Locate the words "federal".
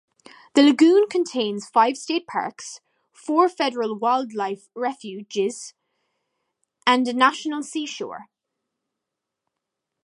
3.47-3.95